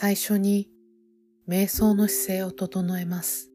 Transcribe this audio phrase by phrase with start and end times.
[0.00, 0.70] 最初に
[1.48, 3.50] 瞑想の姿勢を整えます。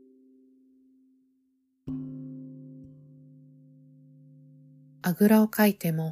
[5.04, 6.12] あぐらをかいても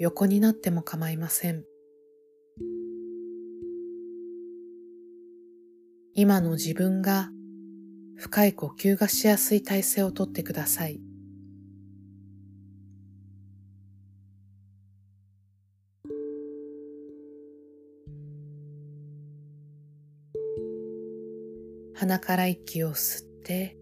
[0.00, 1.62] 横になっても構いません。
[6.14, 7.30] 今の自分が
[8.16, 11.00] 深い呼吸がしやすい体勢をとってください。
[21.98, 23.74] 鼻から息を吸って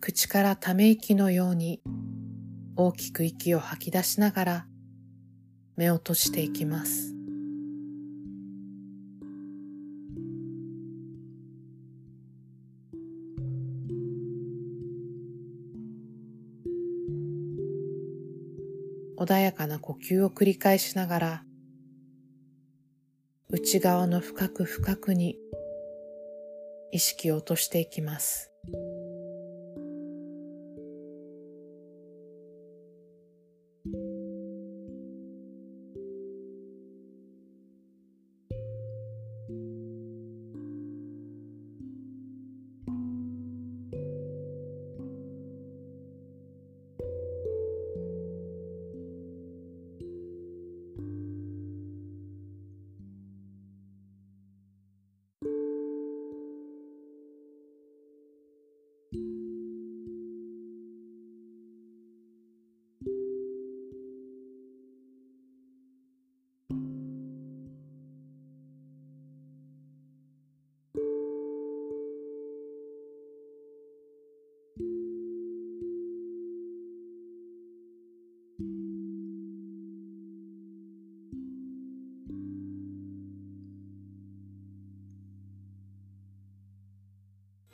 [0.00, 1.80] 口からため息のように
[2.76, 4.66] 大きく息を吐き出しながら
[5.78, 7.14] 目を閉じていきます。
[19.18, 21.45] 穏やかな呼吸を繰り返しながら
[23.66, 25.36] 内側の深く深くに
[26.92, 28.52] 意識を落としていきます。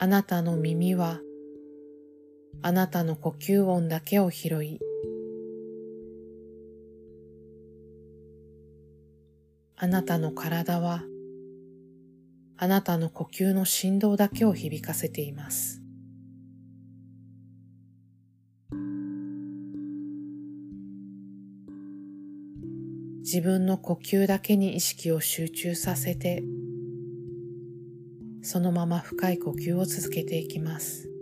[0.03, 1.21] あなたの耳は
[2.61, 4.79] あなたの呼吸音だけを拾い
[9.77, 11.03] あなたの体は
[12.57, 15.81] あなたの呼吸の振動だけを響かせています。
[23.19, 26.43] 自分の呼吸だけに意識を集中させて
[28.43, 31.12] そのまま深い呼吸を続けていきます。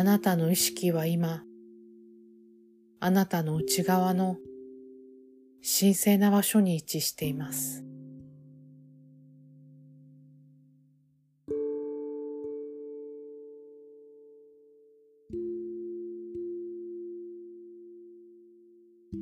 [0.00, 1.42] あなたの意識は今、
[3.00, 4.38] あなたの内側の
[5.62, 7.84] 神聖な場所に位置しています。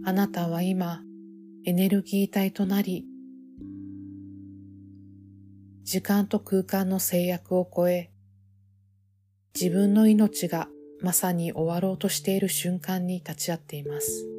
[0.04, 1.02] あなたは今
[1.64, 3.04] エネルギー体となり、
[5.82, 8.12] 時間と空間の制約を超え、
[9.54, 10.68] 自分の命が
[11.00, 14.37] まさに終わろうとしている瞬間に立ち会っています。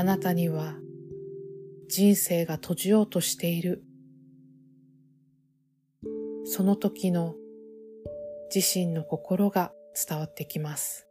[0.00, 0.76] あなたには
[1.90, 3.84] 人生が閉じようとしている。
[6.46, 7.34] その時の
[8.54, 9.72] 自身の心が
[10.08, 11.06] 伝わってきます。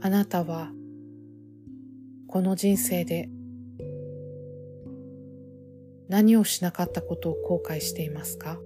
[0.00, 0.70] あなたは
[2.28, 3.28] この人生で
[6.14, 8.60] 何をしなかったことを後悔していますか？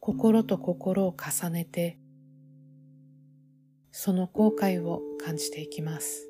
[0.00, 1.98] 心と心を重ねて
[3.92, 6.27] その後悔を感じていきます。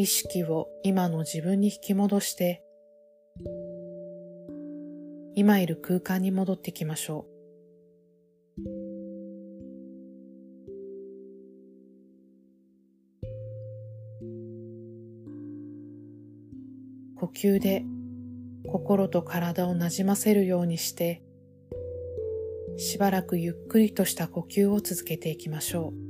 [0.00, 2.62] 意識を今の自分に引き戻して、
[5.34, 8.64] 今いる空間に戻ってきましょう。
[17.18, 17.84] 呼吸で
[18.72, 21.22] 心と体をなじませるようにして、
[22.78, 26.09] しばらくゆっくりとした呼吸を続けていきましょう。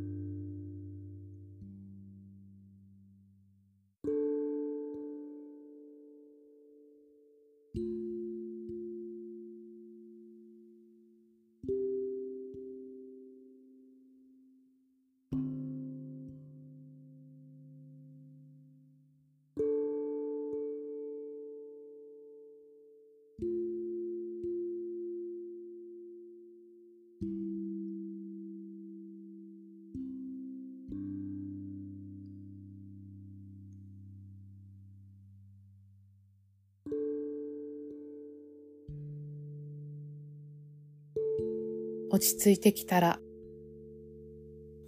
[42.12, 43.20] 落ち着いてきたら、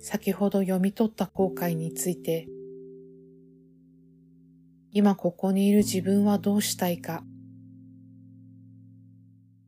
[0.01, 2.49] 先ほど読み取った後悔について、
[4.91, 7.23] 今ここにいる自分はどうしたいか、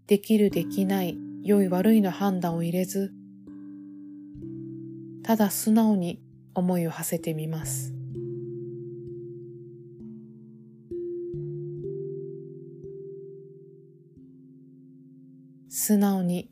[0.09, 3.13] できるできない良い悪いの判断を入れず、
[5.23, 6.21] ただ素直に
[6.55, 7.95] 思いを馳せてみます。
[15.69, 16.51] 素直に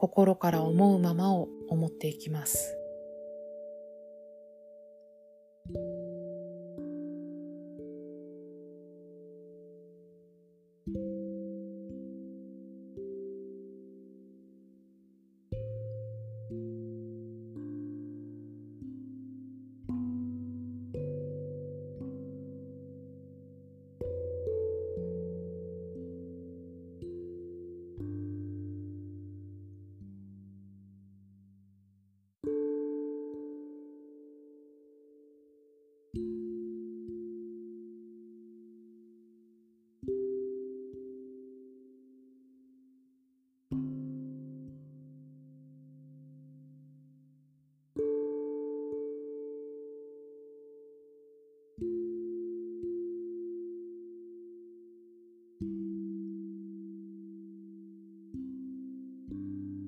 [0.00, 2.79] 心から思うままを思っていきます。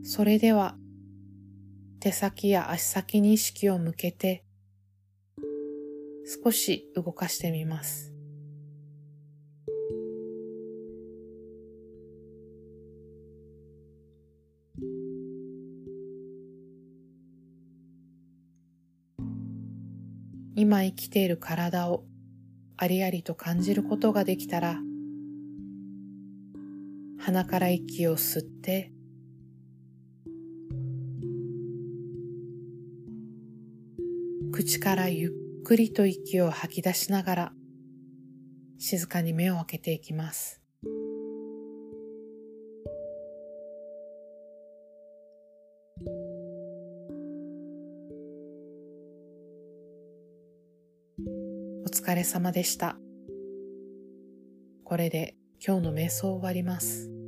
[0.04, 0.76] それでは
[2.00, 4.44] 手先や足先に意識を向けて
[6.44, 8.12] 少し動かしてみます。
[20.54, 22.04] 今生きている体を
[22.76, 24.78] ありありと感じることができたら
[27.18, 28.92] 鼻から息を吸って
[34.52, 37.52] 口からゆっくりと息を吐き出しながら
[38.78, 40.61] 静かに目を開けていきます。
[51.85, 52.99] お疲れ様でした。
[54.85, 55.35] これで
[55.66, 57.22] 今日の瞑想を終わります。